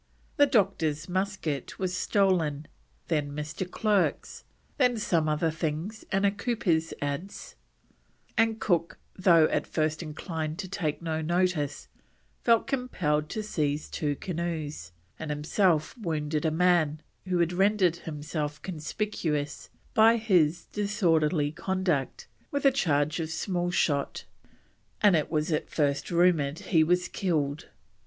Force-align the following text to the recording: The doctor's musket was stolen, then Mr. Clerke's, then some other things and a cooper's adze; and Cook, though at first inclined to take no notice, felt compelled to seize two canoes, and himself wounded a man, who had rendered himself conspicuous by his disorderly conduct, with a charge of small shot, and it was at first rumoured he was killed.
The 0.37 0.47
doctor's 0.47 1.07
musket 1.07 1.77
was 1.77 1.95
stolen, 1.95 2.67
then 3.07 3.33
Mr. 3.33 3.69
Clerke's, 3.69 4.43
then 4.79 4.97
some 4.97 5.29
other 5.29 5.51
things 5.51 6.03
and 6.11 6.25
a 6.25 6.31
cooper's 6.31 6.91
adze; 7.03 7.53
and 8.35 8.59
Cook, 8.59 8.97
though 9.15 9.45
at 9.49 9.67
first 9.67 10.01
inclined 10.01 10.57
to 10.57 10.67
take 10.67 11.03
no 11.03 11.21
notice, 11.21 11.87
felt 12.43 12.65
compelled 12.65 13.29
to 13.29 13.43
seize 13.43 13.87
two 13.91 14.15
canoes, 14.15 14.91
and 15.19 15.29
himself 15.29 15.95
wounded 15.95 16.45
a 16.45 16.49
man, 16.49 17.03
who 17.27 17.37
had 17.37 17.53
rendered 17.53 17.97
himself 17.97 18.59
conspicuous 18.63 19.69
by 19.93 20.17
his 20.17 20.65
disorderly 20.65 21.51
conduct, 21.51 22.25
with 22.49 22.65
a 22.65 22.71
charge 22.71 23.19
of 23.19 23.29
small 23.29 23.69
shot, 23.69 24.25
and 24.99 25.15
it 25.15 25.29
was 25.29 25.51
at 25.51 25.69
first 25.69 26.09
rumoured 26.09 26.57
he 26.57 26.83
was 26.83 27.07
killed. 27.07 27.69